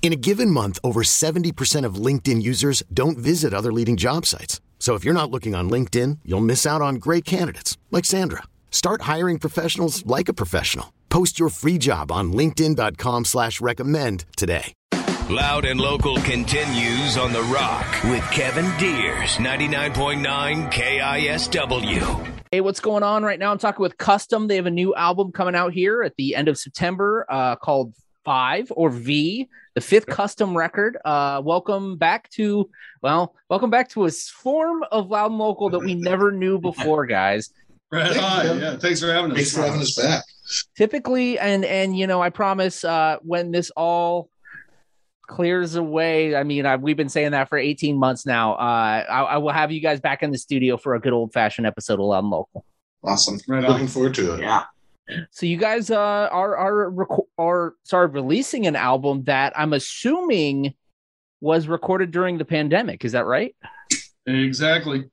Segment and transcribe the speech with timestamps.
[0.00, 4.62] In a given month, over 70% of LinkedIn users don't visit other leading job sites.
[4.78, 8.44] So if you're not looking on LinkedIn, you'll miss out on great candidates like Sandra.
[8.70, 10.94] Start hiring professionals like a professional.
[11.10, 14.72] Post your free job on LinkedIn.com slash recommend today.
[15.28, 22.34] Loud and local continues on The Rock with Kevin Deers, 99.9 KISW.
[22.50, 23.50] Hey, what's going on right now?
[23.50, 24.46] I'm talking with Custom.
[24.46, 27.92] They have a new album coming out here at the end of September uh, called
[28.24, 30.98] Five or V, the fifth custom record.
[31.04, 32.68] Uh, welcome back to,
[33.00, 37.06] well, welcome back to a form of Loud and Local that we never knew before,
[37.06, 37.50] guys.
[37.92, 38.58] Right on.
[38.60, 38.76] Yeah.
[38.76, 39.36] Thanks for having us.
[39.36, 40.24] Thanks for having us back.
[40.76, 44.30] Typically, and and you know, I promise uh, when this all
[45.28, 46.34] clears away.
[46.34, 48.54] I mean, I, we've been saying that for 18 months now.
[48.54, 51.32] Uh, I, I will have you guys back in the studio for a good old
[51.32, 52.64] fashioned episode of Loud and Local.
[53.04, 53.38] Awesome.
[53.46, 53.70] Right on.
[53.70, 54.40] Looking forward to it.
[54.40, 54.64] Yeah.
[55.30, 56.94] So you guys uh, are are
[57.38, 60.74] are sorry releasing an album that I'm assuming
[61.40, 63.04] was recorded during the pandemic.
[63.04, 63.54] Is that right?
[64.26, 65.04] Exactly.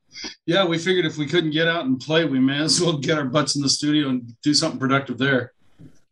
[0.46, 3.18] Yeah, we figured if we couldn't get out and play, we may as well get
[3.18, 5.54] our butts in the studio and do something productive there.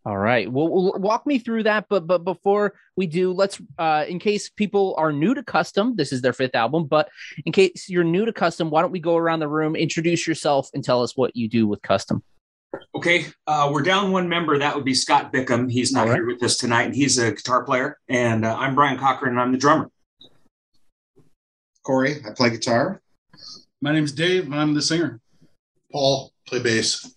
[0.05, 0.51] All right.
[0.51, 1.85] Well, well, walk me through that.
[1.89, 6.11] But but before we do, let's uh, in case people are new to Custom, this
[6.11, 6.85] is their fifth album.
[6.85, 7.09] But
[7.45, 10.69] in case you're new to Custom, why don't we go around the room, introduce yourself,
[10.73, 12.21] and tell us what you do with Custom?
[12.95, 14.57] Okay, uh, we're down one member.
[14.57, 15.71] That would be Scott Bickham.
[15.71, 16.15] He's not All right.
[16.17, 17.99] here with us tonight, and he's a guitar player.
[18.07, 19.89] And uh, I'm Brian Cochran, and I'm the drummer.
[21.83, 23.01] Corey, I play guitar.
[23.81, 24.45] My name's Dave.
[24.45, 25.19] and I'm the singer.
[25.91, 27.13] Paul, play bass.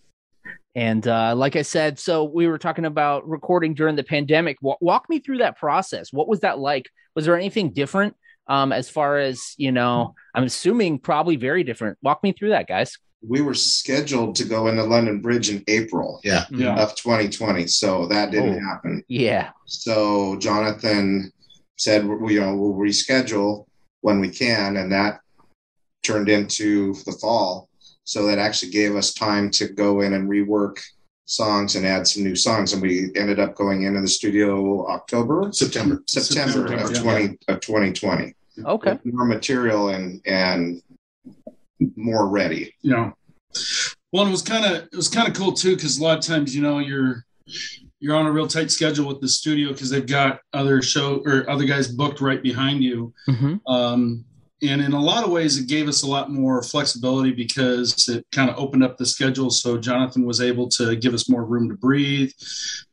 [0.74, 4.58] And uh, like I said, so we were talking about recording during the pandemic.
[4.60, 6.12] Wa- walk me through that process.
[6.12, 6.90] What was that like?
[7.14, 8.14] Was there anything different
[8.46, 10.14] um, as far as you know?
[10.34, 11.96] I'm assuming probably very different.
[12.02, 12.98] Walk me through that, guys.
[13.28, 16.44] We were scheduled to go into London Bridge in April Yeah.
[16.78, 18.60] of 2020, so that didn't Oh.
[18.68, 19.02] happen.
[19.08, 19.50] Yeah.
[19.66, 21.32] So Jonathan
[21.76, 23.66] said, we, you know, we'll reschedule
[24.02, 25.20] when we can, and that
[26.04, 27.68] turned into the fall.
[28.04, 30.78] So that actually gave us time to go in and rework
[31.24, 35.50] songs and add some new songs, and we ended up going into the studio October,
[35.52, 37.00] September, September, September, of yeah.
[37.02, 38.32] 20 of 2020.
[38.64, 38.92] Okay.
[38.92, 40.80] with more material and and
[41.96, 42.74] more ready.
[42.82, 43.12] You know.
[44.12, 46.18] Well, and it was kind of it was kind of cool too because a lot
[46.18, 47.24] of times you know you're
[48.00, 51.48] you're on a real tight schedule with the studio because they've got other show or
[51.48, 53.12] other guys booked right behind you.
[53.28, 53.60] Mhm.
[53.66, 54.24] Um,
[54.62, 58.26] and in a lot of ways, it gave us a lot more flexibility because it
[58.32, 59.50] kind of opened up the schedule.
[59.50, 62.30] So Jonathan was able to give us more room to breathe.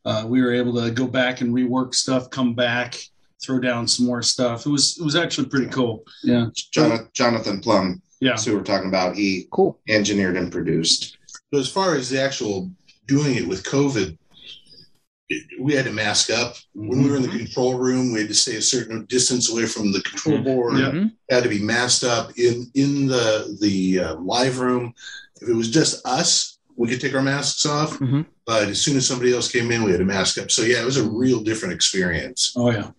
[0.03, 2.97] Uh, we were able to go back and rework stuff, come back,
[3.41, 4.65] throw down some more stuff.
[4.65, 6.03] It was it was actually pretty cool.
[6.21, 9.15] Yeah, Jonathan, Jonathan Plum, yeah, that's who we're talking about.
[9.15, 9.79] He Cool.
[9.87, 11.17] engineered and produced.
[11.51, 12.71] But as far as the actual
[13.07, 14.17] doing it with COVID,
[15.59, 16.55] we had to mask up.
[16.73, 19.65] When we were in the control room, we had to stay a certain distance away
[19.65, 20.77] from the control board.
[20.77, 20.91] Yeah.
[20.91, 21.11] Mhm.
[21.29, 24.93] Had to be masked up in in the the uh, live room.
[25.41, 27.97] If it was just us, we could take our masks off.
[27.99, 28.25] Mhm.
[28.45, 30.51] But as soon as somebody else came in, we had to mask up.
[30.51, 32.53] So yeah, it was a real different experience.
[32.55, 32.91] oh yeah.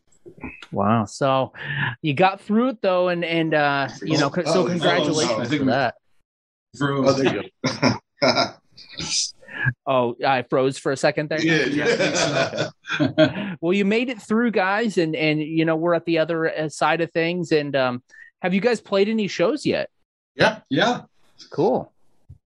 [0.72, 1.04] Wow.
[1.04, 1.52] So
[2.02, 5.40] you got through it though, and and uh, you know, Oh, so oh, congratulations oh,
[5.40, 5.94] I think for that.
[6.76, 8.50] For, Oh, there you go.
[9.86, 11.40] Oh, I froze for a second there.
[11.40, 12.68] Yeah, Yeah,
[13.00, 13.54] yeah.
[13.60, 16.68] well, you made it through, guys, and and you know we're at the other uh,
[16.68, 17.52] side of things.
[17.52, 18.02] And um,
[18.42, 19.88] have you guys played any shows yet?
[20.34, 21.02] yeah, yeah,
[21.50, 21.93] Cool.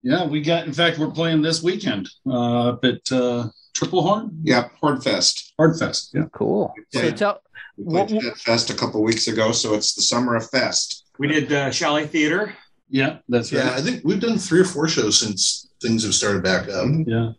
[0.02, 0.26] Yeah.
[0.26, 0.66] We got.
[0.66, 5.52] In fact, we're playing this weekend uh, up at uh, Triple Horn Yep, Hordfest.
[5.58, 6.10] Hardfest.
[6.14, 6.24] Yeah.
[6.32, 6.72] Cool.
[6.92, 7.42] So tell
[7.76, 11.04] We What- played Jet Fest a couple weeks ago, so it's the summer of Fest.
[11.18, 12.54] We did uh, Chalet Theater.
[12.90, 13.78] Yeah, that's Yeah, right.
[13.78, 16.86] I think we've done three or four shows since things have started back up.
[17.06, 17.32] Yeah.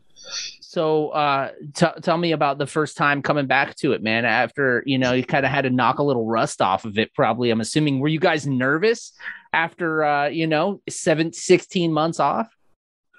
[0.61, 4.25] So, uh, t- tell me about the first time coming back to it, man.
[4.25, 7.11] After you know, you kind of had to knock a little rust off of it.
[7.15, 7.99] Probably, I'm assuming.
[7.99, 9.13] Were you guys nervous
[9.53, 12.47] after uh, you know, seven, 16 months off?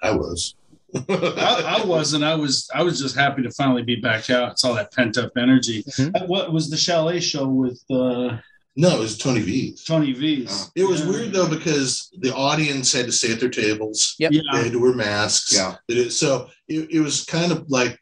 [0.03, 0.55] I was.
[1.09, 2.23] I, I wasn't.
[2.23, 2.69] I was.
[2.75, 4.51] I was just happy to finally be back out.
[4.51, 5.83] It's all that pent up energy.
[5.83, 6.11] Mhm.
[6.21, 8.37] Uh, What was the chalet show with uh,
[8.75, 9.77] No, it was Tony V.
[9.87, 10.69] Tony V's?
[10.75, 11.07] It was Yeah.
[11.09, 14.15] weird though because the audience had to stay at their tables.
[14.19, 14.31] Yep.
[14.33, 14.41] Yeah.
[14.51, 15.55] They had to wear masks.
[15.55, 15.75] Yeah.
[15.87, 17.97] It is- so it, it was kind of like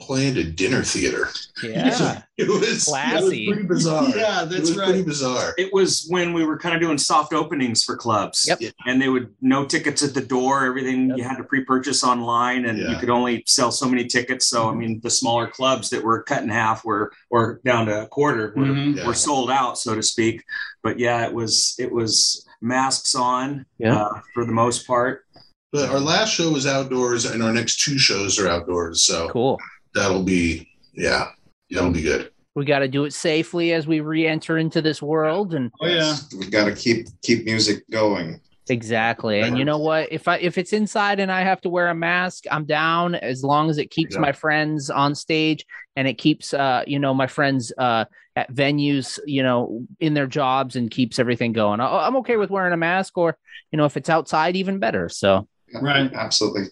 [0.00, 1.28] playing a dinner theater.
[1.62, 2.22] Yeah.
[2.40, 4.08] It was, it was pretty bizarre.
[4.16, 4.86] Yeah, it that's was right.
[4.86, 5.52] pretty bizarre.
[5.58, 8.46] It was when we were kind of doing soft openings for clubs.
[8.48, 8.72] Yep.
[8.86, 10.64] And they would no tickets at the door.
[10.64, 11.18] Everything Yep.
[11.18, 14.46] you had to pre-purchase online, and you could only sell so many tickets.
[14.46, 18.04] So I mean, the smaller clubs that were cut in half were or down to
[18.04, 18.96] a quarter were, Mhm.
[18.96, 19.06] Yeah.
[19.06, 20.42] were sold out, so to speak.
[20.82, 23.96] But yeah, it was it was masks on Yeah.
[24.04, 25.26] uh, for the most part.
[25.72, 29.04] But our last show was outdoors, and our next two shows are outdoors.
[29.04, 29.58] So Cool.
[29.94, 31.28] That'll be yeah,
[31.70, 32.30] that'll be good.
[32.56, 36.16] We got to do it safely as we re-enter into this world, and Oh yeah.
[36.36, 38.40] We've got to keep keep music going.
[38.68, 39.40] exactly.
[39.40, 40.12] And you know what?
[40.12, 43.42] If I if it's inside and I have to wear a mask, I'm down as
[43.44, 44.20] long as it keeps Yeah.
[44.20, 45.64] my friends on stage
[45.96, 48.04] and it keeps uh you know my friends uh
[48.36, 51.80] at venues you know in their jobs and keeps everything going.
[51.80, 53.36] I- I'm okay with wearing a mask, or
[53.72, 55.08] you know if it's outside, even better.
[55.08, 55.46] So.
[55.80, 56.10] Right.
[56.12, 56.64] Absolutely.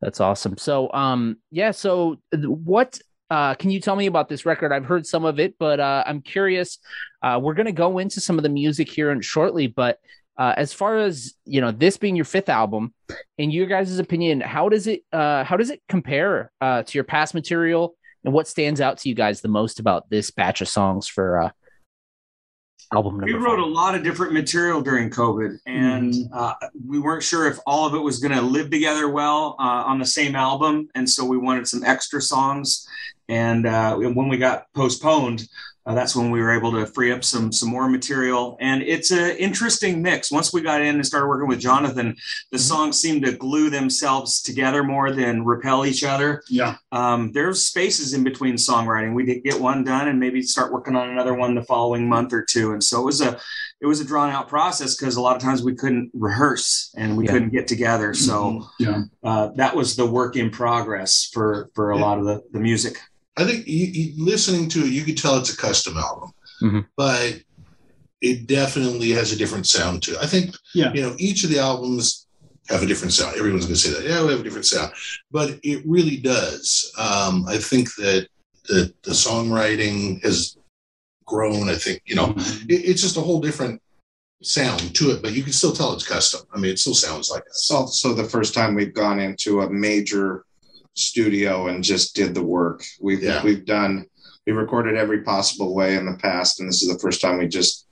[0.00, 0.58] That's awesome.
[0.58, 1.70] So, um, yeah.
[1.70, 2.98] So, what
[3.30, 4.72] uh, can you tell me about this record?
[4.72, 6.78] I've heard some of it, but uh, I'm curious.
[7.22, 9.98] Uh, we're going to go into some of the music here in shortly, but
[10.38, 12.92] uh, as far as you know, this being your fifth album,
[13.38, 17.04] in your guys' opinion, how does it uh, how does it compare uh, to your
[17.04, 20.68] past material, and what stands out to you guys the most about this batch of
[20.68, 21.50] songs for uh,
[22.92, 26.54] album We wrote a lot of different material during COVID, and uh,
[26.86, 29.98] we weren't sure if all of it was going to live together well uh, on
[29.98, 30.88] the same album.
[30.94, 32.86] And so we wanted some extra songs.
[33.28, 35.48] And uh, when we got postponed,
[35.86, 38.56] uh, that's when we were able to free up some some more material.
[38.60, 40.30] And it's an interesting mix.
[40.32, 42.16] Once we got in and started working with Jonathan,
[42.50, 46.76] the songs seemed to glue themselves together more than repel each other Yeah.
[46.92, 49.14] um, there's spaces in between songwriting.
[49.14, 52.32] We did get one done and maybe start working on another one the following month
[52.32, 52.72] or two.
[52.72, 53.38] And so it was a
[53.80, 57.16] it was a drawn out process because a lot of times we couldn't rehearse and
[57.16, 57.32] we Yeah.
[57.32, 58.12] couldn't get together.
[58.14, 59.02] So Yeah.
[59.22, 62.02] uh, that was the work in progress for for a Yeah.
[62.04, 62.98] lot of the, the music.
[63.36, 66.30] I think you, you, listening to it, you could tell it's a custom album,
[66.62, 66.86] Mhm.
[66.96, 67.40] but
[68.22, 70.18] it definitely has a different sound to it.
[70.22, 70.92] I think, Yeah.
[70.94, 72.26] you know, each of the albums
[72.68, 73.36] have a different sound.
[73.36, 74.92] Everyone's going to say that, yeah, we have a different sound,
[75.30, 76.90] but it really does.
[76.98, 78.28] Um, I think that
[78.68, 80.56] the, the songwriting has
[81.26, 81.68] grown.
[81.68, 82.34] I think, you know,
[82.68, 83.80] it, it's just a whole different
[84.42, 86.40] sound to it, but you can still tell it's custom.
[86.54, 87.76] I mean, it still sounds like It's us.
[87.76, 90.45] also the first time we've gone into a major
[90.96, 92.82] studio and just did the work.
[93.00, 93.42] We've Yeah.
[93.44, 94.06] we've done
[94.46, 97.48] we recorded every possible way in the past, and this is the first time we
[97.48, 97.86] just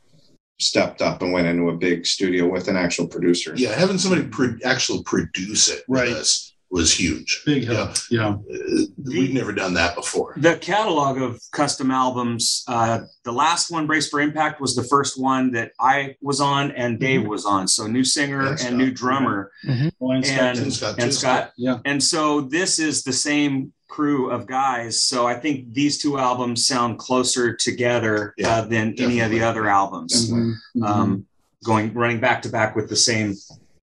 [0.60, 3.52] stepped up and went into a big studio with an actual producer.
[3.56, 6.10] Yeah, having somebody pro- actually produce it Right.
[6.10, 7.42] us was huge.
[7.46, 7.90] Big help.
[8.10, 8.30] Yeah.
[8.30, 10.34] Uh, we've never done that before.
[10.36, 15.18] The catalog of custom albums, uh, the last one, Brace for Impact, was the first
[15.20, 17.68] one that I was on and Dave was on.
[17.68, 18.72] So new singer And and, Scott.
[18.74, 19.52] new drummer.
[20.00, 21.12] Oh, and Scott, And- And Scott, and too.
[21.12, 21.52] Scott.
[21.56, 21.78] Yeah.
[21.84, 25.00] And so this is the same crew of guys.
[25.04, 29.42] So I think these two albums sound closer together Yeah, uh, than any of the
[29.42, 30.28] other albums.
[30.28, 30.54] Mhm.
[30.76, 30.84] Mhm.
[30.88, 31.26] Um,
[31.64, 33.34] going running back to back with the same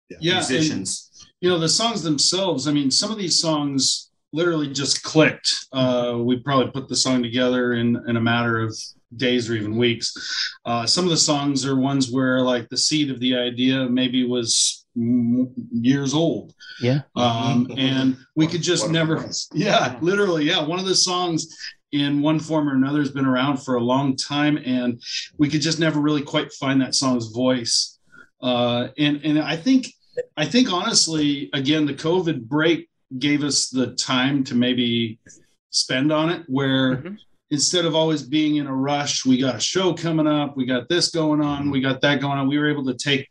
[0.09, 0.17] yeah.
[0.17, 1.07] and- musicians.
[1.41, 5.65] You know the songs themselves i mean some of these songs literally just clicked.
[5.73, 8.75] Uh we probably put the song together in in a matter of
[9.17, 10.15] days or even weeks.
[10.65, 14.25] Uh some of the songs are ones where like the seed of the idea maybe
[14.25, 16.53] was years old.
[16.81, 17.01] Yeah.
[17.15, 20.65] um and we could just What if it never yeah literally yeah.
[20.65, 21.53] One of the songs
[21.91, 25.01] in one form or another has been around for a long time and
[25.37, 27.99] we could just never really quite find that song's voice.
[28.41, 29.87] Uh and and i think
[30.37, 32.89] i think honestly again the covid break
[33.19, 35.19] gave us the time to maybe
[35.69, 37.17] spend on it where Mhm.
[37.49, 40.87] instead of always being in a rush we got a show coming up we got
[40.89, 43.27] this going on we got that going on we were able to take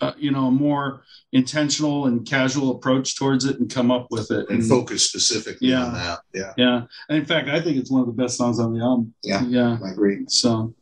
[0.00, 4.30] uh, you know a more intentional and casual approach towards it and come up with
[4.30, 5.84] it and focus specifically Yeah.
[5.86, 6.18] on that.
[6.34, 6.52] Yeah.
[6.58, 9.14] yeah and in fact i think it's one of the best songs on the album
[9.22, 9.42] Yeah.
[9.46, 10.24] yeah I agree.
[10.28, 10.74] so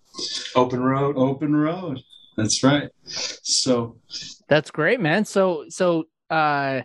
[0.57, 1.17] Open Road.
[1.17, 2.02] open road
[2.38, 2.90] that's right
[3.42, 3.97] so
[4.49, 5.25] That's great, man.
[5.25, 6.83] So so uh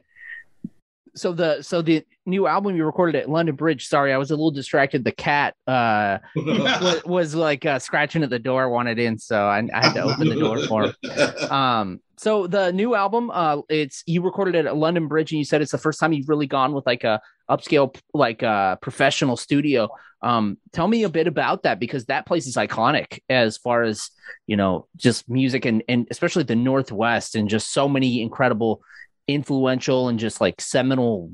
[1.15, 3.87] so the so the new album you recorded at London Bridge.
[3.87, 5.03] Sorry, I was a little distracted.
[5.03, 9.67] The cat uh was, was like uh, scratching at the door, wanted in, so I,
[9.73, 10.93] I had to open the door for him.
[11.51, 15.43] Um so the new album uh it's you recorded it at London Bridge and you
[15.43, 17.19] said it's the first time you've really gone with like a
[17.51, 19.89] upscale like uh professional studio.
[20.21, 24.09] Um tell me a bit about that because that place is iconic as far as
[24.47, 28.81] you know just music and and especially the northwest and just so many incredible
[29.27, 31.29] influential and just like seminal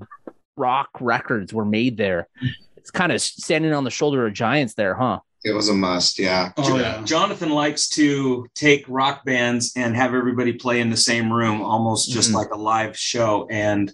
[0.57, 2.27] rock records were made there.
[2.77, 5.19] It's kind of standing on the shoulder of giants there, huh?
[5.45, 6.19] It was a must.
[6.19, 6.51] Yeah.
[6.57, 7.01] Oh yeah.
[7.03, 12.09] Jonathan likes to take rock bands and have everybody play in the same room, almost
[12.11, 12.35] just Mhm.
[12.35, 13.47] like a live show.
[13.49, 13.93] And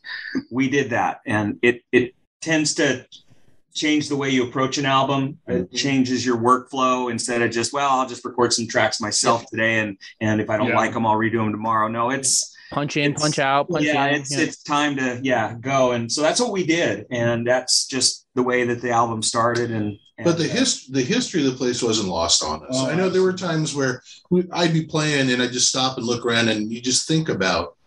[0.50, 3.06] we did that, and it it tends to
[3.76, 5.38] change the way you approach an album.
[5.48, 9.80] It changes your workflow instead of just well, I'll just record some tracks myself today,
[9.80, 10.78] and and if I don't Yeah.
[10.78, 11.88] like them, I'll redo them tomorrow.
[11.90, 14.16] No, it's Punch in, It's- punch out, punch yeah, in.
[14.16, 14.44] it's yeah.
[14.44, 18.44] it's time to yeah go, and so that's what we did, and that's just the
[18.44, 19.70] way that the album started.
[19.72, 22.70] And, and But the uh, his the history of the place wasn't lost on us.
[22.72, 25.98] Oh, I know there were times where we, I'd be playing and I'd just stop
[25.98, 27.78] and look around and you just think about,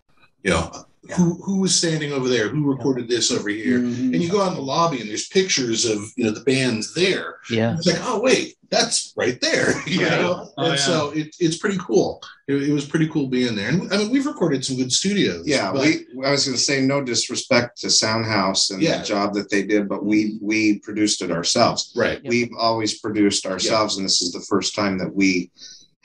[0.43, 0.71] you know,
[1.17, 4.13] who who was standing over there, who recorded this over here, Mhm.
[4.15, 6.95] and you go out in the lobby and there's pictures of you know the bands
[6.95, 7.37] there.
[7.51, 7.75] yeah.
[7.77, 10.21] It's like, oh wait, that's right there, you Right.
[10.21, 10.51] know.
[10.59, 10.85] Oh, and yeah.
[10.85, 12.21] so it, it's pretty cool.
[12.49, 13.69] It, it was pretty cool being there.
[13.69, 15.47] And I mean, we've recorded some good studios.
[15.47, 16.07] Yeah, but- we.
[16.27, 18.99] I was going to say no disrespect to Soundhouse and Yeah.
[18.99, 21.93] the job that they did, but we we produced it ourselves.
[21.97, 22.21] right.
[22.23, 22.31] Yep.
[22.31, 25.51] We've always produced ourselves, and this is the first time that we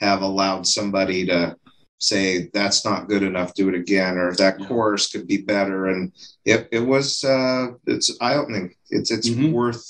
[0.00, 1.56] have allowed somebody to
[2.00, 4.66] say that's not good enough, do it again, or that Yeah.
[4.66, 5.86] chorus could be better.
[5.86, 6.12] And
[6.44, 8.74] it it was uh, it's eye opening.
[8.90, 9.52] It's it's Mhm.
[9.52, 9.84] worth.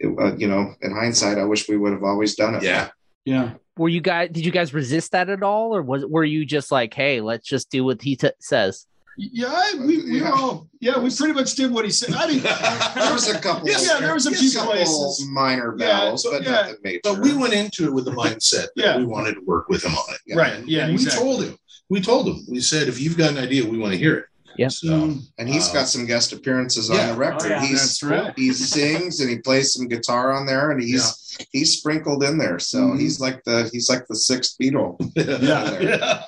[0.00, 2.62] It, uh, you know, in hindsight, I wish we would have always done it.
[2.62, 2.90] Yeah.
[3.24, 3.54] Yeah.
[3.76, 4.30] Were you guys?
[4.32, 7.46] Did you guys resist that at all, or was were you just like, hey, let's
[7.46, 8.86] just do what he t- says?
[9.20, 10.30] Yeah, I, we, we Yeah.
[10.30, 12.14] all yeah, we pretty much did what he said.
[12.14, 12.38] I mean,
[12.94, 13.68] there was a couple.
[13.68, 15.26] Yeah, yeah, there was a few places.
[15.28, 16.50] minor Yeah, battles, so- but yeah.
[16.52, 17.00] nothing major.
[17.02, 18.96] But we went into it with the mindset that Yeah.
[18.96, 20.20] we wanted to work with him on it.
[20.24, 20.36] Yeah.
[20.36, 20.64] right.
[20.66, 21.24] Yeah, and exactly.
[21.24, 21.58] we told him.
[21.90, 22.44] We told him.
[22.48, 24.24] We said, if you've got an idea, we want to hear it.
[24.58, 24.68] Yeah.
[24.68, 25.22] So, Mm.
[25.38, 27.00] And he's Uh, got some guest appearances yeah.
[27.02, 27.42] on the record.
[27.46, 28.32] Oh, yeah, he's right.
[28.36, 31.14] he sings and he plays some guitar on there, and he's
[31.52, 32.58] he's sprinkled in there.
[32.58, 33.00] So Mhm.
[33.00, 34.96] he's like the he's like the sixth Beatle.
[35.16, 35.80] Yeah.
[35.80, 36.22] yeah.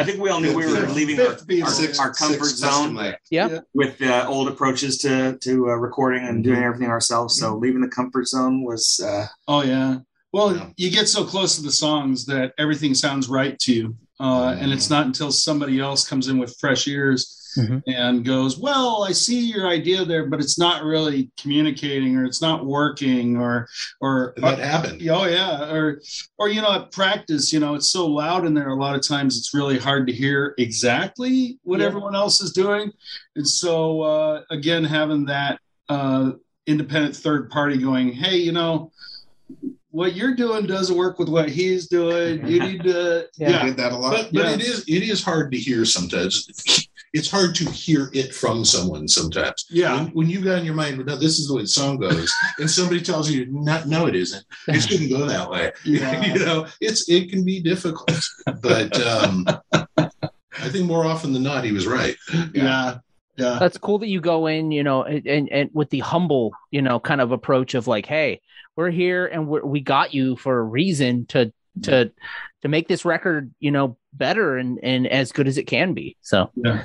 [0.00, 3.16] I think we all knew we were leaving our, our, Sixth- our comfort zone made.
[3.30, 3.58] Yeah.
[3.74, 7.38] with uh, old approaches to to uh, recording and doing everything ourselves.
[7.38, 9.98] So leaving the comfort zone was uh, Oh yeah.
[10.32, 10.66] Well, Yeah.
[10.76, 14.72] you get so close to the songs that everything sounds right to you, uh, and
[14.72, 17.82] it's not until somebody else comes in with fresh ears Mhm.
[17.86, 22.42] and goes, "Well, I see your idea there, but it's not really communicating, or it's
[22.42, 23.68] not working, or
[24.00, 25.02] or that happened.
[25.10, 26.00] Oh yeah, or
[26.38, 28.68] or you know, at practice, you know, it's so loud in there.
[28.68, 31.86] A lot of times, it's really hard to hear exactly what Yeah.
[31.86, 32.92] everyone else is doing,
[33.36, 35.58] and so uh, again, having that
[35.88, 36.32] uh,
[36.66, 38.90] independent third party going, hey, you know,
[39.90, 42.46] what you're doing doesn't work with what he's doing.
[42.46, 43.50] You need to, Yeah.
[43.50, 44.10] Yeah, did that a lot.
[44.16, 44.50] But, but Yeah.
[44.54, 46.88] it is it is hard to hear sometimes.
[47.16, 49.64] It's hard to hear it from someone sometimes.
[49.70, 51.96] yeah, When, when you got in your mind, no, this is the way the song
[51.96, 54.44] goes, and somebody tells you, not, no, it isn't.
[54.68, 55.72] It shouldn't go that way.
[55.84, 56.24] Yeah.
[56.24, 58.22] you know, it's it can be difficult,
[58.60, 59.46] but um,
[59.96, 62.16] I think more often than not, he was right.
[62.52, 62.98] yeah,
[63.36, 66.52] yeah, That's cool that you go in, you know, and and, and with the humble,
[66.70, 68.40] you know, kind of approach of like, hey,
[68.76, 72.10] we're here and we're, we got you for a reason to to
[72.62, 76.16] to make this record, you know, better and and as good as it can be.
[76.20, 76.84] So yeah.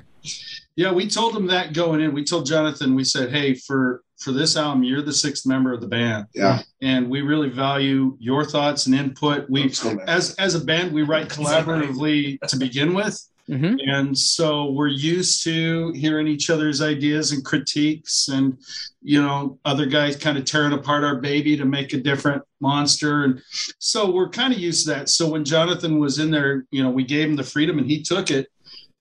[0.76, 2.14] Yeah, we told him that going in.
[2.14, 2.96] We told Jonathan.
[2.96, 6.62] We said, hey, for for this album, you're the sixth member of the band, Yeah.
[6.84, 9.50] and we really value your thoughts and input.
[9.50, 13.20] We, So as as a band, we write collaboratively to begin with.
[13.50, 13.76] mhm.
[13.88, 18.56] and so we're used to hearing each other's ideas and critiques and
[19.02, 23.24] you know other guys kind of tearing apart our baby to make a different monster
[23.24, 23.42] and
[23.80, 26.92] so we're kind of used to that so when jonathan was in there you know
[26.92, 28.48] we gave him the freedom and he took it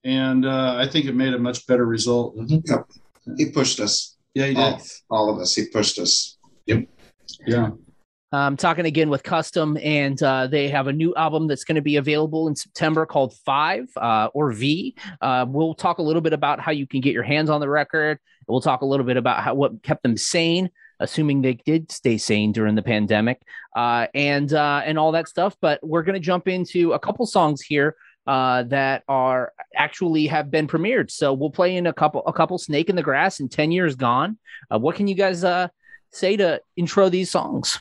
[0.05, 2.37] and uh, i think it made a much better result
[3.37, 4.17] He pushed us.
[4.35, 4.81] yeah he did All,
[5.11, 5.55] all of us.
[5.55, 6.39] He pushed us.
[6.67, 6.85] Yep.
[7.47, 7.71] yeah
[8.33, 11.83] I'm talking again with Custom, and uh, they have a new album that's going to
[11.83, 14.95] be available in September called Five uh, or V.
[15.21, 17.69] Uh, we'll talk a little bit about how you can get your hands on the
[17.69, 18.21] record.
[18.47, 22.19] We'll talk a little bit about how what kept them sane, assuming they did stay
[22.19, 23.43] sane during the pandemic,
[23.75, 25.57] uh, and uh, and all that stuff.
[25.61, 27.97] But we're going to jump into a couple songs here
[28.31, 31.11] uh, that are actually have been premiered.
[31.11, 33.97] So we'll play in a couple a couple Snake in the Grass and Ten Years
[33.97, 34.39] Gone.
[34.73, 35.67] Uh, what can you guys uh,
[36.13, 37.81] say to intro these songs?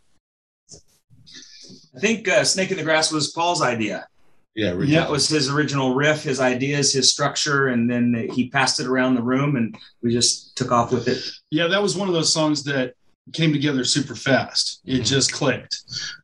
[1.95, 4.07] I think uh, Snake in the Grass was Paul's idea.
[4.55, 5.01] Yeah, Rick- Yeah.
[5.01, 9.15] That was his original riff, his ideas, his structure, and then he passed it around
[9.15, 11.19] the room, and we just took off with it.
[11.51, 12.93] yeah that was one of those songs that
[13.33, 15.75] came together super fast it just clicked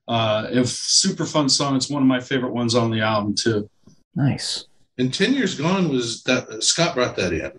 [0.08, 3.70] uh if super fun song it's one of my favorite ones on the album too
[4.16, 4.66] Nice.
[4.98, 7.52] And ten years gone was that Scott brought that in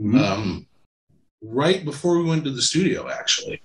[0.00, 0.16] Mm-hmm.
[0.18, 0.66] um,
[1.42, 3.08] right before we went to the studio.
[3.10, 3.60] Actually,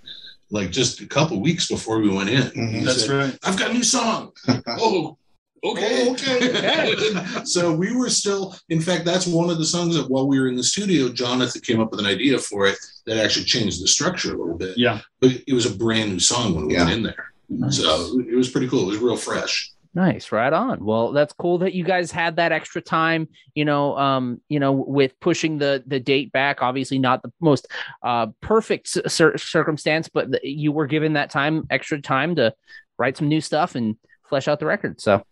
[0.51, 2.41] like just a couple weeks before we went in.
[2.51, 2.83] Mhm.
[2.83, 4.33] That's said, right I've got a new song.
[4.67, 5.17] oh,
[5.63, 7.25] okay, Oh, okay.
[7.45, 10.49] so we were still, in fact, that's one of the songs that while we were
[10.49, 13.87] in the studio, Jonathan came up with an idea for it that actually changed the
[13.87, 14.77] structure a little bit.
[14.77, 14.99] Yeah.
[15.21, 16.83] But it was a brand new song when we Yeah.
[16.83, 17.31] went in there.
[17.71, 18.83] So it was pretty cool.
[18.83, 19.71] It was real fresh.
[19.95, 20.83] Nice, right on.
[20.83, 24.73] Well, that's cool that you guys had that extra time, you know, um, you know,
[24.73, 26.61] with pushing the the date back.
[26.61, 27.69] Obviously, not the most
[28.03, 32.53] uh, perfect cir- circumstance, but th- you were given that time, extra time to
[32.99, 33.95] write some new stuff and
[34.27, 34.99] flesh out the record.
[34.99, 35.23] So,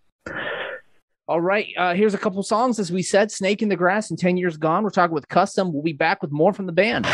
[1.27, 2.79] all right, uh, here's a couple songs.
[2.79, 5.73] As we said, "Snake in the Grass" and "10 Years Gone." We're talking with Custom.
[5.73, 7.05] We'll be back with more from the band.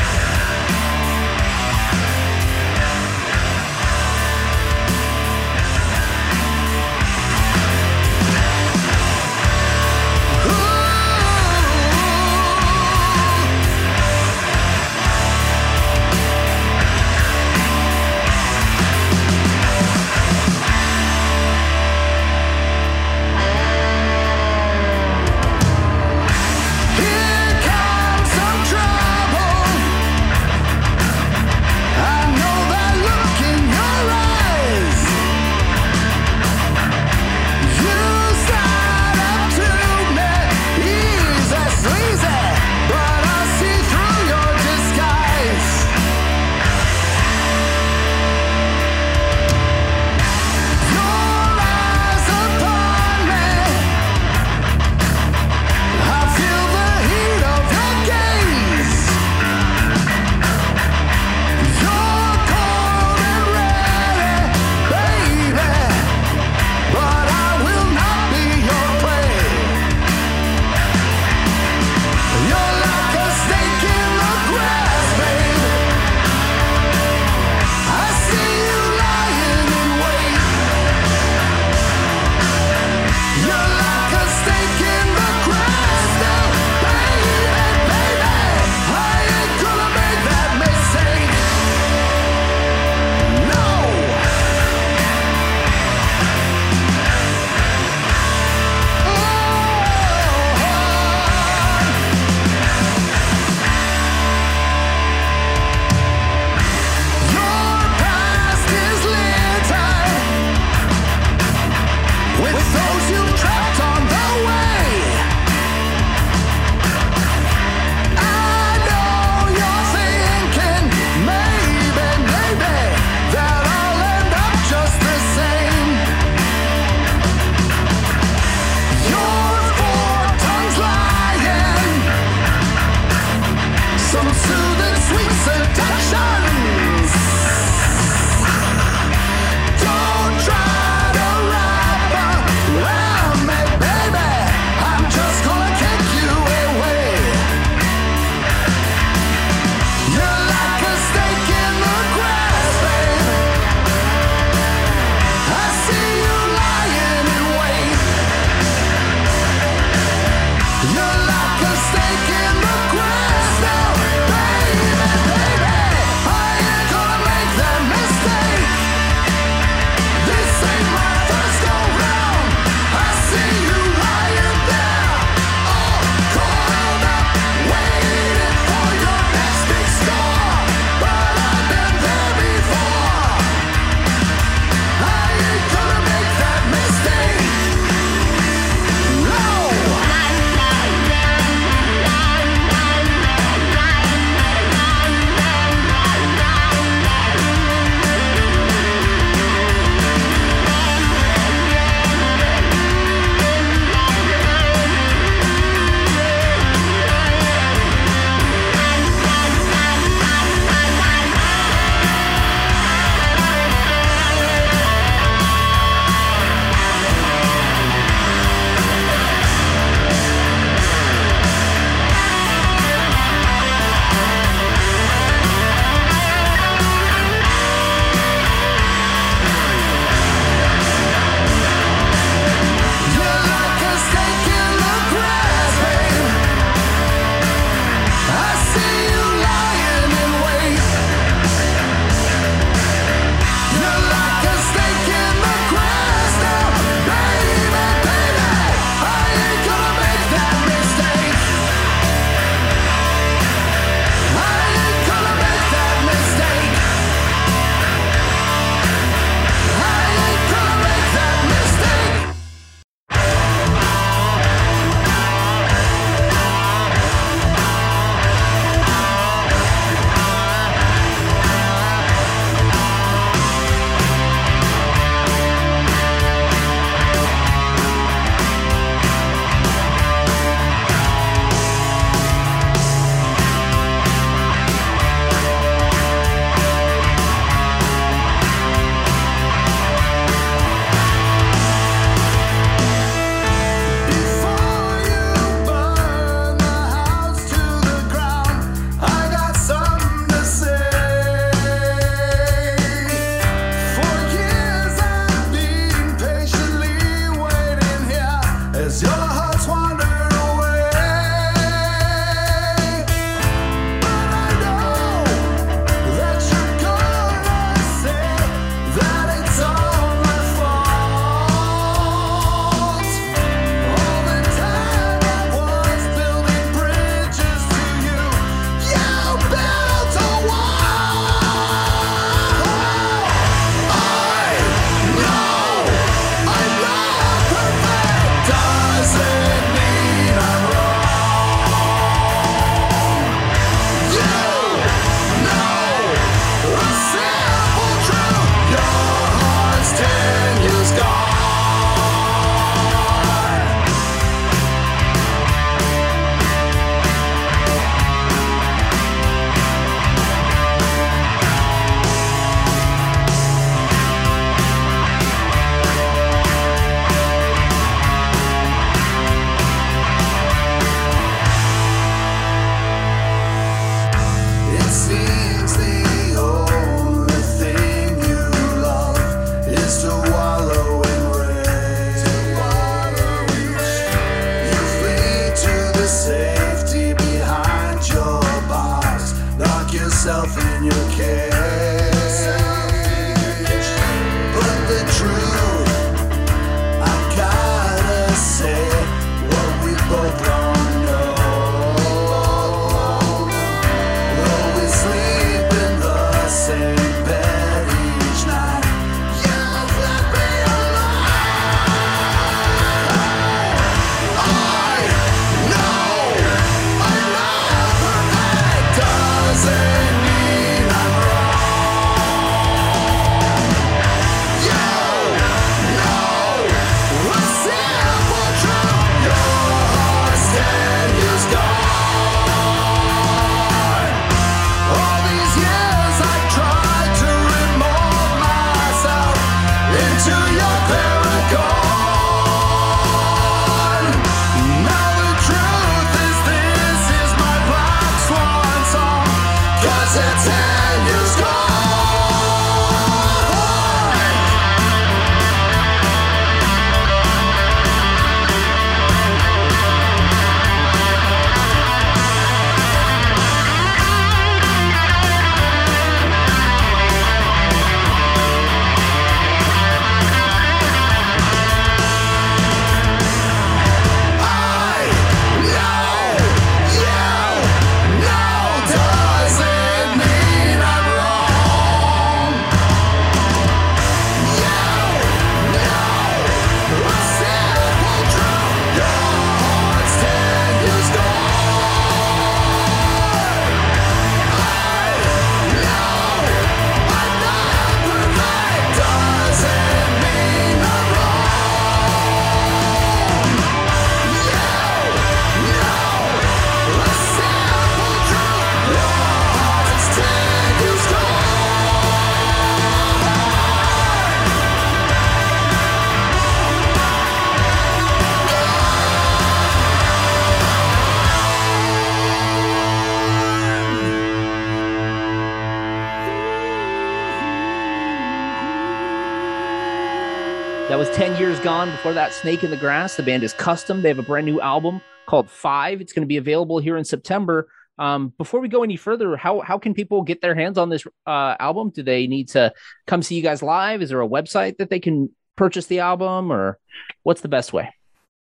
[531.89, 533.15] 10 before that Snake in the Grass.
[533.15, 534.01] The band is custom.
[534.01, 536.01] They have a brand new album called Five.
[536.01, 537.69] It's going to be available here in September.
[537.97, 541.05] Um, before we go any further, how how can people get their hands on this
[541.25, 541.89] uh, album?
[541.89, 542.73] Do they need to
[543.07, 544.01] come see you guys live?
[544.01, 546.79] Is there a website that they can purchase the album, or
[547.23, 547.93] what's the best way?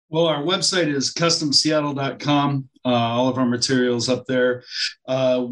[0.10, 2.70] Well, our website is customseattle.com.
[2.84, 4.64] Uh, all of our materials up there.
[5.08, 5.48] Uh,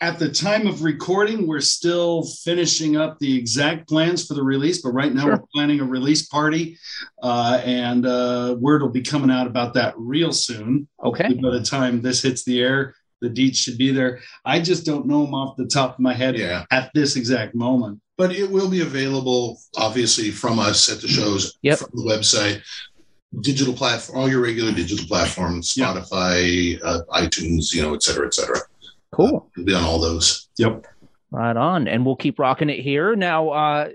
[0.00, 4.80] at the time of recording, we're still finishing up the exact plans for the release,
[4.80, 5.32] but right now Sure.
[5.36, 6.78] we're planning a release party,
[7.22, 10.88] uh, and uh, word will be coming out about that real soon.
[11.04, 11.34] Okay.
[11.34, 14.20] By the time this hits the air, the deets should be there.
[14.46, 16.64] I just don't know them off the top of my head Yeah.
[16.70, 18.00] at this exact moment.
[18.16, 21.78] But it will be available, obviously, from us at the shows, Yep.
[21.80, 22.62] from the website,
[23.42, 25.92] digital platform, all your regular digital platforms, Yeah.
[25.94, 28.60] Spotify, uh, iTunes, you know, et cetera, et cetera.
[29.12, 29.50] Cool.
[29.56, 30.48] It'll be on all those.
[30.58, 30.86] Yep.
[31.30, 31.88] Right on.
[31.88, 33.14] And we'll keep rocking it here.
[33.16, 33.88] Now, uh,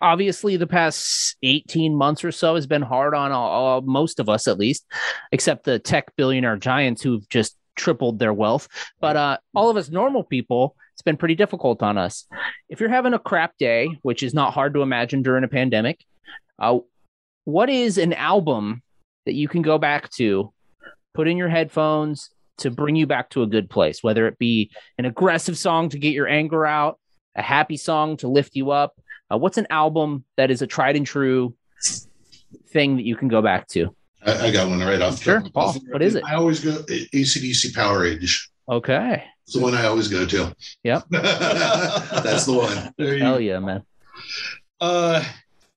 [0.00, 4.28] obviously, the past 18 months or so has been hard on all, all- most of
[4.28, 4.84] us, at least,
[5.30, 8.68] except the tech billionaire giants who've just tripled their wealth.
[9.00, 12.26] But uh, all of us normal people, it's been pretty difficult on us.
[12.68, 16.04] If you're having a crap day, which is not hard to imagine during a pandemic,
[16.58, 16.78] uh,
[17.44, 18.82] what is an album
[19.26, 20.52] that you can go back to,
[21.14, 24.70] put in your headphones, to bring you back to a good place, whether it be
[24.98, 26.98] an aggressive song to get your anger out,
[27.36, 28.94] a happy song to lift you up.
[29.32, 31.54] Uh, what's an album that is a tried and true
[32.68, 33.94] thing that you can go back to?
[34.24, 35.16] I, I got one right off.
[35.18, 35.52] the Sure, top.
[35.52, 36.24] Paul, what is it?
[36.24, 38.48] I always go ACDC Powerage.
[38.68, 39.24] Okay.
[39.44, 40.54] It's the one I always go to.
[40.84, 41.04] Yep.
[41.10, 42.94] That's the one.
[42.96, 43.82] There you Hell yeah, man.
[44.80, 45.24] Uh,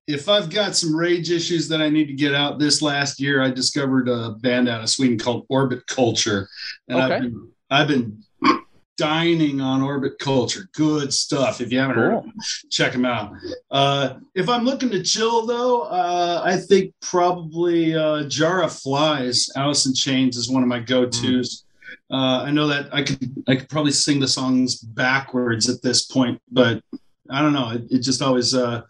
[0.08, 3.42] if I've got some rage issues that I need to get out this last year,
[3.42, 6.48] I discovered a band out of Sweden called Orbit Culture,
[6.88, 7.16] and Okay.
[7.16, 8.24] I've been I've been
[8.98, 10.70] dining on Orbit Culture.
[10.74, 11.60] Good stuff.
[11.60, 12.22] If you haven't heard, Cool.
[12.22, 12.34] them,
[12.70, 13.34] check them out.
[13.72, 19.50] Uh, if I'm looking to chill though, uh, I think probably uh, Jar of Flies,
[19.56, 21.64] Alice in Chains is one of my go-tos.
[22.12, 26.06] Uh, I know that I could I could probably sing the songs backwards at this
[26.06, 26.84] point, but
[27.32, 27.72] I don't know.
[27.72, 28.84] It, it just always uh,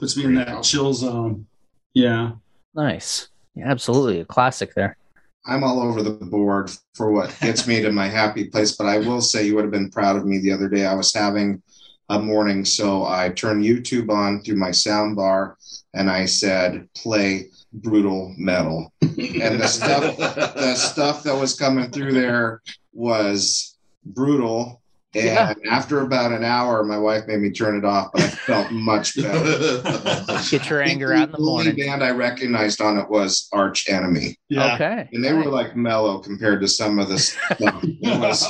[0.00, 1.46] puts me in that chill zone.
[1.94, 2.32] Yeah.
[2.74, 3.28] Nice.
[3.54, 4.20] Yeah, absolutely.
[4.20, 4.96] A classic there.
[5.46, 8.76] I'm all over the board for what gets me to my happy place.
[8.76, 10.86] But I will say you would have been proud of me the other day.
[10.86, 11.62] I was having
[12.08, 15.56] a morning, so I turned YouTube on through my sound bar
[15.94, 18.92] and I said, play brutal metal.
[19.02, 24.79] And the stuff the stuff that was coming through there was brutal.
[25.12, 25.54] And Yeah.
[25.68, 29.16] after about an hour, my wife made me turn it off, but I felt much
[29.20, 29.82] better.
[30.50, 31.74] Get your anger out in the only morning.
[31.74, 34.36] The only band I recognized on it was Arch Enemy.
[34.48, 34.74] Yeah.
[34.76, 35.08] Okay.
[35.12, 37.58] And they were like mellow compared to some of the stuff.
[37.82, 38.46] It was,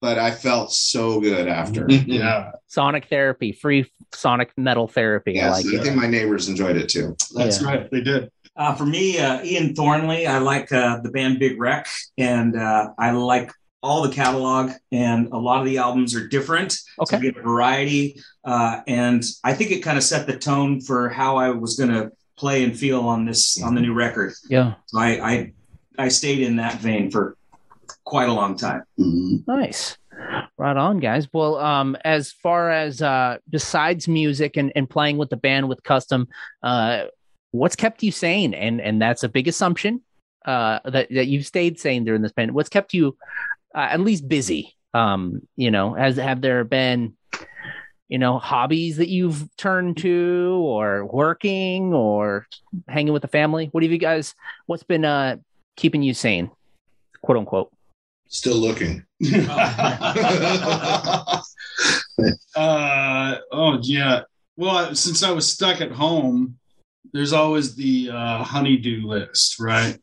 [0.00, 1.84] but I felt so good after.
[1.88, 2.52] yeah.
[2.68, 5.38] Sonic therapy, free sonic metal therapy.
[5.42, 5.82] I like I it.
[5.82, 7.16] think my neighbors enjoyed it too.
[7.34, 7.68] That's Yeah.
[7.68, 7.90] right.
[7.90, 8.30] They did.
[8.56, 11.86] Uh, for me, uh, Ian Thornley, I like uh, the band Big Wreck,
[12.18, 13.50] and uh, I like
[13.82, 16.72] all the catalog, and a lot of the albums are different.
[16.72, 17.16] So Okay.
[17.18, 21.08] we get a variety, uh, and I think it kind of set the tone for
[21.08, 24.32] how I was going to play and feel on this on the new record.
[24.48, 24.74] Yeah.
[24.86, 25.52] So I, I
[25.98, 27.36] I stayed in that vein for
[28.04, 28.82] quite a long time.
[29.46, 29.96] Nice.
[30.56, 31.28] Right on, guys.
[31.32, 35.82] Well, um, as far as uh besides music and, and playing with the band with
[35.82, 36.28] custom,
[36.62, 37.04] uh
[37.50, 38.54] what's kept you sane?
[38.54, 40.00] And and that's a big assumption.
[40.44, 42.54] Uh that, that you've stayed sane during this pandemic.
[42.56, 43.16] What's kept you
[43.74, 44.74] uh, at least busy?
[44.94, 47.14] Um, you know, has have there been
[48.08, 52.46] you know hobbies that you've turned to or working or
[52.88, 53.68] hanging with the family?
[53.72, 54.34] What have you guys
[54.66, 55.36] what's been uh
[55.76, 56.50] keeping you sane?
[57.22, 57.72] Quote unquote.
[58.28, 59.04] Still looking.
[62.56, 64.22] uh, oh yeah.
[64.56, 66.58] Well, since I was stuck at home,
[67.12, 69.98] there's always the uh, honeydew list, right?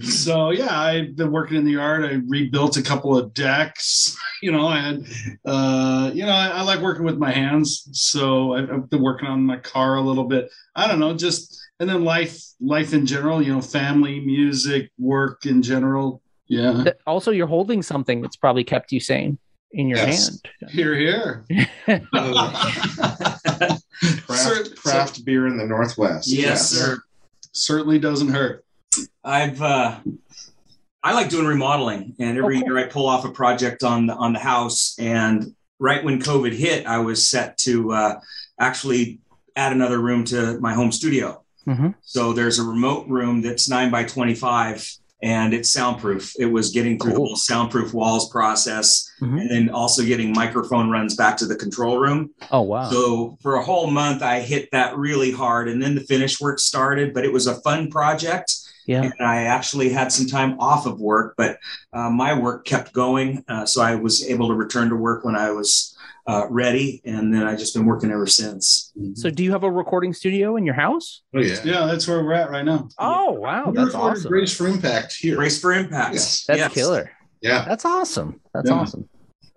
[0.00, 2.04] so yeah, I've been working in the yard.
[2.04, 4.16] I rebuilt a couple of decks.
[4.40, 5.04] You know, I had,
[5.44, 7.88] uh, you know, I, I like working with my hands.
[7.90, 10.48] So I've, I've been working on my car a little bit.
[10.76, 13.42] I don't know, just and then life, life in general.
[13.42, 16.22] You know, family, music, work in general.
[16.46, 16.84] Yeah.
[17.04, 19.38] Also you're holding something that's probably kept you sane
[19.72, 20.40] in your Yes.
[20.70, 21.44] Here, here.
[24.26, 26.28] Craft, Cer- craft beer in the Northwest.
[26.28, 26.98] Yes, sir.
[27.52, 28.64] certainly doesn't hurt.
[29.24, 29.98] I've uh,
[31.02, 32.68] I like doing remodeling, and every cool.
[32.68, 34.96] year I pull off a project on the on the house.
[34.98, 38.20] And right when COVID hit, I was set to uh,
[38.58, 39.20] actually
[39.56, 41.42] add another room to my home studio.
[41.66, 41.94] Mhm.
[42.02, 44.88] So there's a remote room that's nine by twenty five,
[45.22, 46.32] and it's soundproof.
[46.38, 49.40] It was getting through the whole soundproof walls process, Mhm.
[49.40, 52.30] and then also getting microphone runs back to the control room.
[52.52, 52.88] Oh wow.
[52.90, 56.58] So for a whole month, I hit that really hard, and then the finish work
[56.60, 57.12] started.
[57.14, 58.54] But it was a fun project,
[58.86, 59.02] yeah.
[59.02, 61.58] and I actually had some time off of work, but
[61.92, 65.34] uh, my work kept going, uh, so I was able to return to work when
[65.36, 65.94] I was
[66.28, 68.92] uh, ready, and then I've just been working ever since.
[69.14, 71.22] So do you have a recording studio in your house?
[71.34, 71.56] Oh yeah.
[71.64, 72.88] Yeah, that's where we're at right now.
[72.98, 74.28] Oh wow, We that's awesome.
[74.28, 75.38] Brace for Impact here.
[75.40, 76.14] Race for Impact.
[76.14, 76.44] Yes.
[76.44, 76.74] That's Yes.
[76.74, 77.10] killer.
[77.40, 77.64] Yeah.
[77.66, 78.40] That's awesome.
[78.52, 78.76] That's Yeah.
[78.76, 79.08] awesome.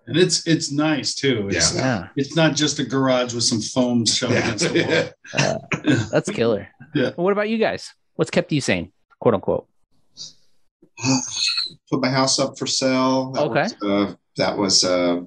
[0.06, 1.48] And it's it's nice too.
[1.52, 2.08] It's, Yeah.
[2.16, 5.58] it's not just a garage with some foam shoved against the wall.
[5.84, 6.04] Yeah.
[6.10, 6.68] That's killer.
[6.94, 7.10] Yeah.
[7.16, 7.92] What about you guys?
[8.16, 9.68] What's kept you sane, quote unquote?
[11.90, 13.32] Put my house up for sale.
[13.32, 13.62] That Okay.
[13.62, 15.26] Was, uh, that was a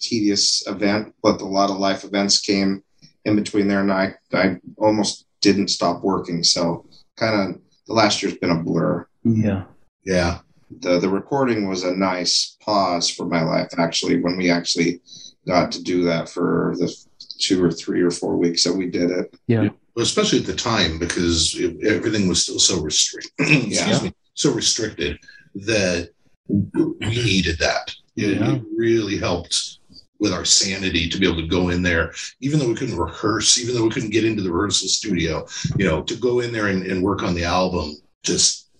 [0.00, 2.82] tedious event, but a lot of life events came
[3.24, 6.42] in between there, and I I almost didn't stop working.
[6.44, 9.06] So kind of the last year's been a blur.
[9.24, 9.64] Yeah.
[10.04, 10.40] Yeah.
[10.80, 15.00] the the recording was a nice pause for my life actually when we actually
[15.46, 16.94] got to do that for the
[17.38, 19.68] two or three or four weeks that we did it Yeah.
[19.94, 23.32] Well, especially at the time because it, everything was still so restricted.
[23.38, 25.18] excuse me, so restricted
[25.54, 26.10] that
[26.48, 27.94] we needed that.
[28.16, 28.54] It, Yeah.
[28.54, 29.78] it really helped
[30.20, 33.58] with our sanity to be able to go in there, even though we couldn't rehearse,
[33.58, 35.46] even though we couldn't get into the rehearsal studio.
[35.76, 38.70] You know, to go in there and, and work on the album just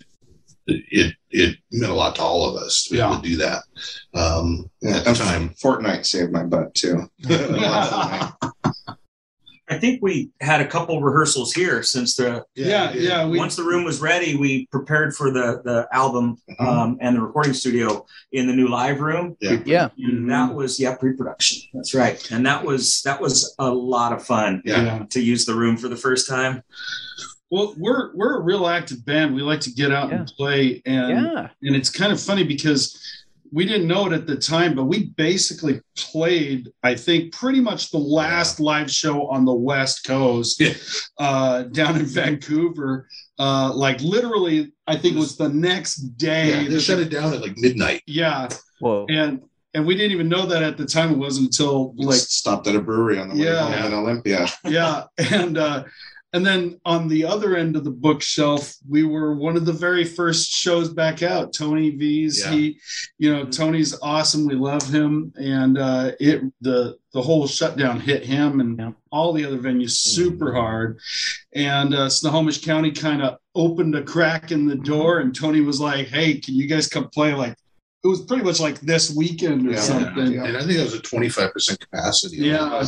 [0.67, 3.63] it it meant a lot to all of us to be able to do that
[4.15, 5.49] um, Yeah, at the and time.
[5.63, 7.07] fortnite saved my butt too
[9.75, 13.27] I think we had a couple rehearsals here since the Yeah, yeah.
[13.27, 17.21] We, once the room was ready, we prepared for the the album um, and the
[17.21, 19.37] recording studio in the new live room.
[19.41, 19.59] Yeah.
[19.65, 19.89] Yeah.
[19.99, 21.63] And that was yeah pre-production.
[21.75, 24.63] That's right, and that was that was a lot of fun.
[24.65, 24.83] Yeah.
[24.83, 25.05] yeah.
[25.11, 26.63] To use the room for the first time.
[27.51, 29.35] Well, we're we're a real active band.
[29.35, 31.49] We like to get out and play, and Yeah.
[31.63, 33.24] and it's kind of funny because
[33.55, 37.91] we didn't know it at the time, but we basically played, I think, pretty much
[37.93, 40.75] the last live show on the West Coast, Yeah.
[41.21, 43.07] uh, down in Vancouver.
[43.39, 46.65] Uh, like literally, I think it was the next day.
[46.65, 48.03] Yeah, they shut it down at like midnight.
[48.07, 48.49] yeah,
[48.81, 49.07] Whoa.
[49.09, 49.41] and
[49.77, 51.13] and we didn't even know that at the time.
[51.13, 53.71] It wasn't until like like stopped at a brewery on the way Yeah.
[53.71, 55.85] home in olympia yeah and uh
[56.35, 60.05] and then on the other end of the bookshelf we were one of the very
[60.05, 62.51] first shows back out tony v's Yeah.
[62.51, 62.79] he
[63.19, 68.25] you know tony's awesome we love him and uh it the the whole shutdown hit
[68.25, 68.93] him and Yeah.
[69.13, 70.99] all the other venues super hard
[71.55, 75.81] and uh snohomish county kind of opened a crack in the door and tony was
[75.81, 77.55] like hey can you guys come play like
[78.03, 79.81] it was pretty much like this weekend or Yeah.
[79.81, 80.45] something Yeah.
[80.45, 82.37] And I think it was a 25% capacity.
[82.37, 82.85] Yeah.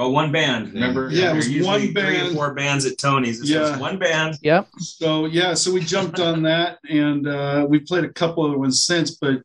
[0.00, 0.72] Well, one band.
[0.72, 1.10] Remember?
[1.12, 2.28] Yeah, it was There are one Three band.
[2.28, 3.38] or four bands at Tony's.
[3.40, 3.72] This Yeah.
[3.72, 4.38] was one band.
[4.40, 4.68] Yep.
[4.78, 8.82] So yeah, so we jumped on that, and uh, we played a couple other ones
[8.82, 9.10] since.
[9.10, 9.42] But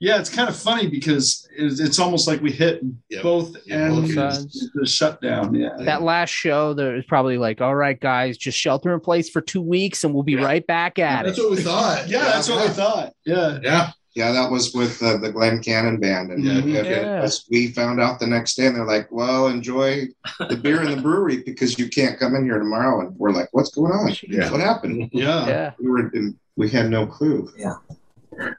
[0.00, 3.22] yeah, it's kind of funny because it's, it's almost like we hit Yep.
[3.22, 4.64] both Yeah, ends sides.
[4.64, 5.54] of the shutdown.
[5.54, 9.28] Yeah, That last show, there was probably like, all right, guys, just shelter in place
[9.28, 10.44] for two weeks and we'll be Yeah.
[10.44, 11.42] right back at That's it.
[11.42, 12.08] what we thought.
[12.08, 13.12] yeah, that's what we thought.
[13.26, 13.90] Yeah, Yeah.
[14.18, 16.58] Yeah that was with uh, the Glenn cannon band and Yeah.
[16.58, 17.22] it- it- Yeah.
[17.22, 20.08] as we found out the next day and they're like well enjoy
[20.50, 23.48] the beer in the brewery because you can't come in here tomorrow and we're like
[23.52, 24.50] what's going on Yeah.
[24.50, 25.70] what happened yeah, Yeah.
[25.80, 26.10] we were
[26.56, 27.74] we had no clue Yeah.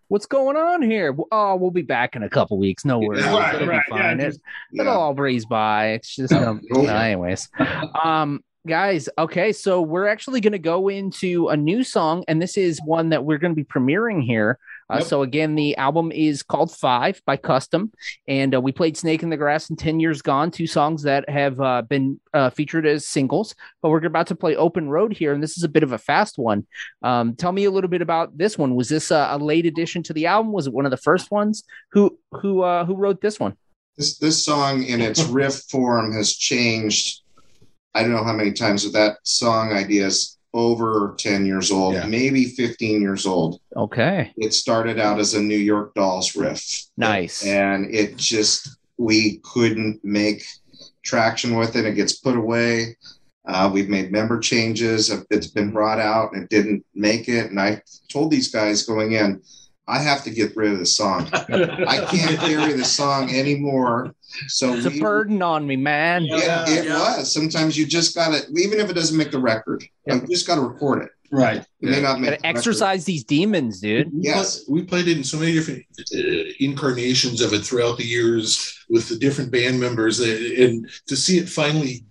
[0.09, 1.15] What's going on here?
[1.31, 2.83] Oh, we'll be back in a couple weeks.
[2.83, 3.23] No worries.
[3.23, 4.19] Right, It'll right, be fine.
[4.19, 4.37] yeah, It,
[4.77, 5.91] it'll all breeze by.
[5.91, 6.81] It's just um, Oh.
[6.81, 7.47] no, anyways.
[8.03, 12.57] Um, guys, okay, so we're actually going to go into a new song, and this
[12.57, 14.59] is one that we're going to be premiering here.
[14.89, 15.07] Uh, Yep.
[15.07, 17.91] So again, the album is called Five by Custom,
[18.27, 21.29] and uh, we played Snake in the Grass and Ten Years Gone, two songs that
[21.29, 23.55] have uh, been uh, featured as singles.
[23.81, 25.97] But we're about to play Open Road here, and this is a bit of a
[25.97, 26.65] fast one.
[27.03, 28.75] Um, tell me a little bit about this one.
[28.75, 30.51] Was this a, a late addition to the album?
[30.51, 31.63] Was it one of the first ones?
[31.91, 33.55] Who who uh, who wrote this one?
[33.99, 37.21] this this song in its riff form has changed
[37.93, 41.93] i don't know how many times but that song idea is over 10 years old
[41.93, 42.05] Yeah.
[42.07, 43.59] maybe 15 years old.
[43.75, 46.85] Okay, it started out as a new york dolls riff.
[46.97, 47.45] Nice.
[47.45, 50.43] and it just we couldn't make
[51.03, 51.85] traction with it.
[51.85, 52.97] It gets put away.
[53.47, 55.09] Uh, we've made member changes.
[55.31, 57.49] It's been brought out and it didn't make it.
[57.49, 57.81] And i
[58.11, 59.41] told these guys going in
[59.89, 64.13] i have to get rid of the song i can't carry the song anymore
[64.47, 66.23] so It's a burden on me, man.
[66.23, 66.63] Yeah.
[66.69, 70.21] it, it was sometimes you just gotta even if it doesn't make the record you
[70.27, 71.65] just gotta record it right.
[71.81, 72.57] it may not make Gotta record.
[72.57, 74.09] exercise these demons, dude.
[74.13, 74.65] Yes.
[74.69, 75.83] we played it in so many different
[76.15, 80.25] uh, incarnations of it throughout the years with the different band members, uh,
[80.63, 82.03] and to see it finally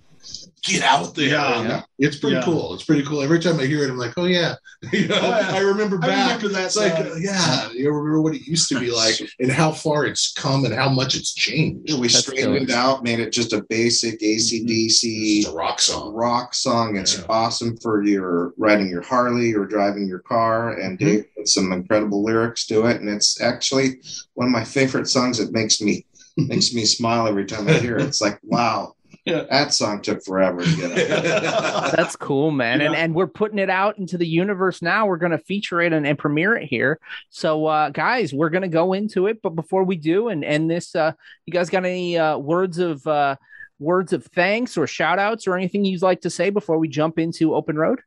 [0.62, 1.28] get out there.
[1.28, 1.60] Yeah.
[1.74, 2.44] And It's pretty Yeah.
[2.44, 2.74] cool.
[2.74, 3.22] It's pretty cool.
[3.22, 4.54] Every time I hear it, I'm like, oh yeah,
[4.92, 5.50] You know, Oh, yeah.
[5.54, 6.36] I remember I back.
[6.42, 9.50] remember that It's like, uh, yeah, you remember what it used to be like, and
[9.50, 11.92] how far it's come, and how much it's changed.
[11.94, 12.78] We That's straightened it killer.
[12.78, 16.14] out, made it just a basic ACDC It's a rock song.
[16.14, 16.96] rock song.
[16.96, 17.24] It's Yeah.
[17.28, 20.78] awesome for your riding your Harley or driving your car.
[20.78, 21.06] And Mm-hmm.
[21.08, 23.00] Dave put some incredible lyrics to it.
[23.00, 24.00] And it's actually
[24.34, 25.40] one of my favorite songs.
[25.40, 26.04] It makes me
[26.36, 28.06] makes me smile every time I hear it.
[28.06, 28.94] It's like, wow,
[29.28, 29.44] Yeah.
[29.50, 31.92] that song took forever to get out.
[31.96, 32.80] That's cool, man.
[32.80, 33.00] And Yeah.
[33.00, 35.06] and we're putting it out into the universe now.
[35.06, 36.98] We're gonna feature it and, and premiere it here.
[37.30, 39.40] So uh guys, we're gonna go into it.
[39.42, 41.12] But before we do and end this, uh
[41.46, 43.36] you guys got any uh words of uh
[43.78, 47.18] words of thanks or shout outs or anything you'd like to say before we jump
[47.18, 48.00] into open road?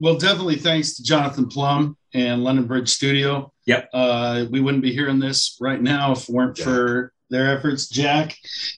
[0.00, 3.52] Well, definitely thanks to Jonathan Plum and London Bridge Studio.
[3.66, 3.90] Yep.
[3.94, 6.64] Uh, we wouldn't be hearing this right now if it weren't Jack.
[6.64, 7.88] for their efforts.
[7.88, 8.36] Jack,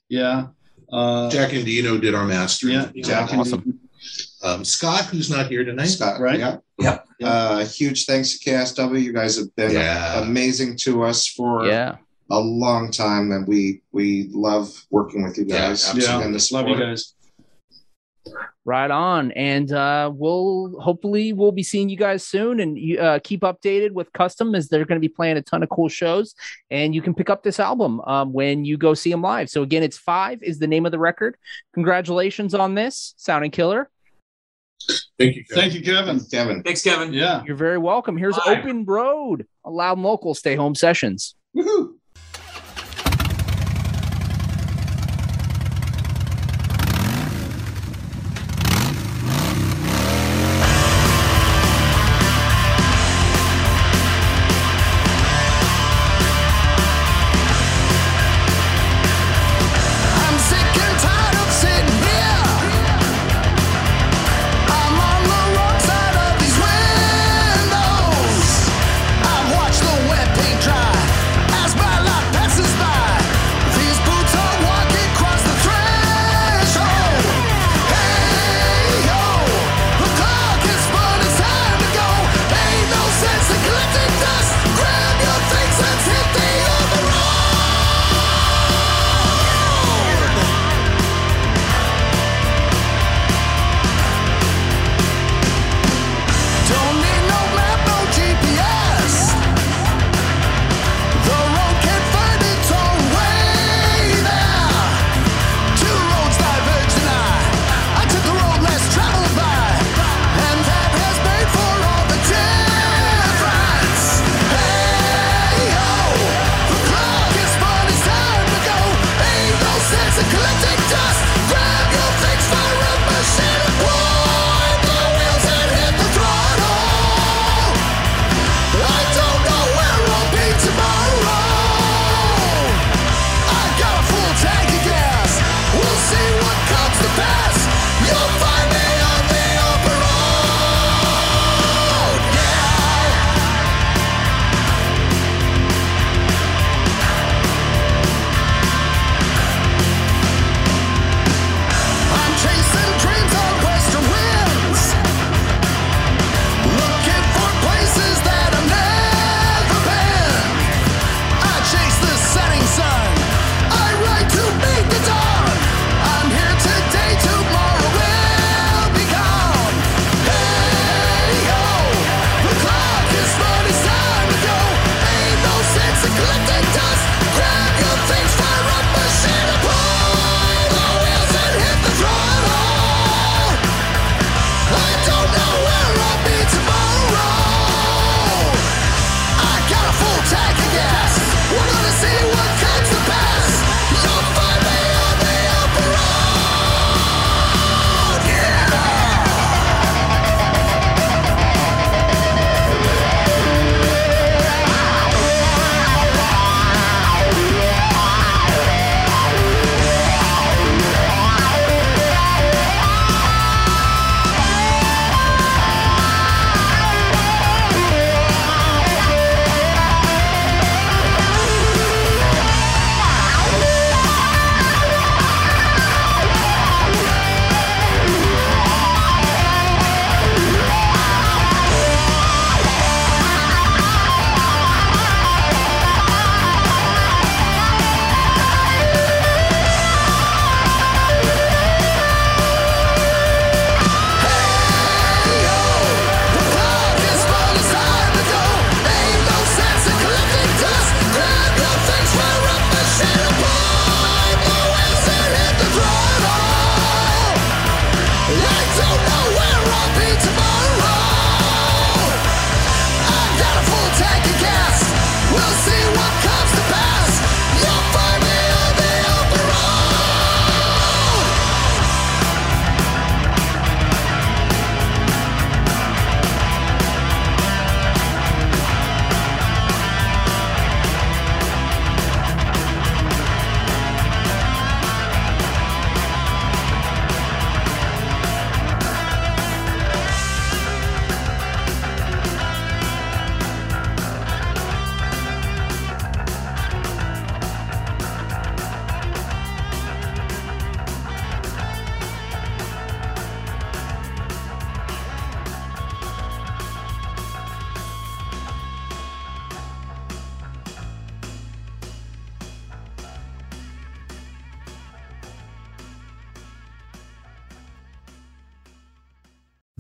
[0.09, 0.49] yeah.
[0.93, 2.75] Uh, Jack and Dino did our mastering.
[2.75, 3.81] yeah, Jack and Awesome.
[4.43, 5.87] Um, Scott, who's not here tonight.
[5.87, 6.39] Scott, Right.
[6.39, 6.59] Yeah.
[6.79, 7.07] Yep.
[7.23, 9.03] Uh, huge thanks to KISW.
[9.03, 10.21] You guys have been Yeah.
[10.23, 11.97] amazing to us for Yeah.
[12.31, 15.91] a long time, and we we love working with you Yeah, guys.
[15.97, 17.15] yeah, and the love you guys.
[18.67, 19.31] Right on.
[19.33, 24.13] And uh, we'll hopefully we'll be seeing you guys soon and uh, keep updated with
[24.13, 26.35] custom as they're going to be playing a ton of cool shows
[26.69, 29.49] and you can pick up this album um, when you go see them live.
[29.51, 31.37] So again, it's five is the name of the record.
[31.75, 33.89] Congratulations on this sounding killer.
[35.17, 35.45] Thank you.
[35.45, 35.63] Kevin.
[35.63, 36.21] Thank you, Kevin.
[36.29, 36.63] Kevin.
[36.65, 37.13] Thanks, Kevin.
[37.13, 37.45] Yeah.
[37.47, 38.17] You're very welcome.
[38.17, 38.59] Here's Five.
[38.59, 41.37] open road, a loud and local stay home sessions.
[41.57, 41.96] Woohoo.